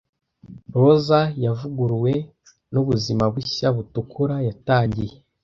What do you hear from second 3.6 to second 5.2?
butukura yatangiye,